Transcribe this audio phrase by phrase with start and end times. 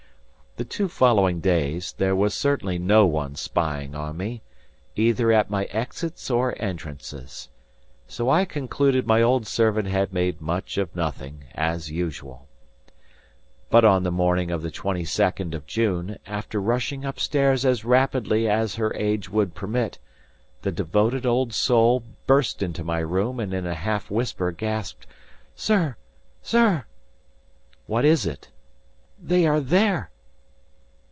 [0.57, 4.41] The two following days, there was certainly no one spying on me,
[4.97, 7.47] either at my exits or entrances.
[8.05, 12.49] So I concluded my old servant had made much of nothing, as usual.
[13.69, 18.49] But on the morning of the twenty second of June, after rushing upstairs as rapidly
[18.49, 19.99] as her age would permit,
[20.63, 25.07] the devoted old soul burst into my room and in a half whisper gasped
[25.55, 25.95] "Sir!
[26.41, 26.83] Sir!"
[27.87, 28.49] "What is it?"
[29.17, 30.09] "They are there!"